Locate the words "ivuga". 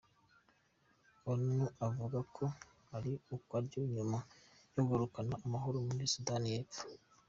1.87-2.19